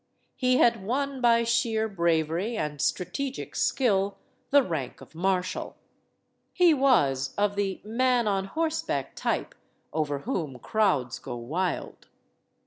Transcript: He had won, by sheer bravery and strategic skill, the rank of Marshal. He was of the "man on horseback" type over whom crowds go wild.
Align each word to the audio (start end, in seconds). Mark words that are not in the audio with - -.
He 0.35 0.57
had 0.57 0.83
won, 0.83 1.21
by 1.21 1.43
sheer 1.43 1.87
bravery 1.87 2.57
and 2.57 2.81
strategic 2.81 3.55
skill, 3.55 4.17
the 4.49 4.63
rank 4.63 4.99
of 4.99 5.13
Marshal. 5.13 5.75
He 6.53 6.73
was 6.73 7.35
of 7.37 7.55
the 7.55 7.81
"man 7.83 8.27
on 8.27 8.45
horseback" 8.45 9.15
type 9.15 9.53
over 9.93 10.17
whom 10.21 10.57
crowds 10.57 11.19
go 11.19 11.35
wild. 11.35 12.07